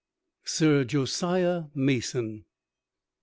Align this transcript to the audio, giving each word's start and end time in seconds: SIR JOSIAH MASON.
SIR 0.45 0.83
JOSIAH 0.85 1.69
MASON. 1.75 2.45